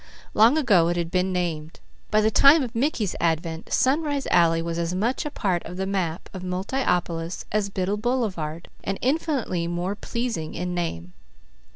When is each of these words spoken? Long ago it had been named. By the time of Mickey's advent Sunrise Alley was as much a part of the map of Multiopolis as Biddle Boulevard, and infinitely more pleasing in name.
Long 0.33 0.57
ago 0.57 0.87
it 0.87 0.97
had 0.97 1.11
been 1.11 1.31
named. 1.31 1.79
By 2.09 2.21
the 2.21 2.31
time 2.31 2.63
of 2.63 2.73
Mickey's 2.73 3.15
advent 3.21 3.71
Sunrise 3.71 4.25
Alley 4.31 4.59
was 4.59 4.79
as 4.79 4.95
much 4.95 5.27
a 5.27 5.29
part 5.29 5.61
of 5.63 5.77
the 5.77 5.85
map 5.85 6.27
of 6.33 6.41
Multiopolis 6.41 7.45
as 7.51 7.69
Biddle 7.69 7.97
Boulevard, 7.97 8.67
and 8.83 8.97
infinitely 9.03 9.67
more 9.67 9.93
pleasing 9.95 10.55
in 10.55 10.73
name. 10.73 11.13